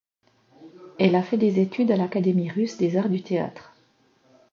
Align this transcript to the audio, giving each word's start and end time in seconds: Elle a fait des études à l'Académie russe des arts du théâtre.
Elle 0.97 1.13
a 1.13 1.21
fait 1.21 1.37
des 1.37 1.59
études 1.59 1.91
à 1.91 1.95
l'Académie 1.95 2.49
russe 2.49 2.75
des 2.75 2.97
arts 2.97 3.07
du 3.09 3.21
théâtre. 3.21 3.71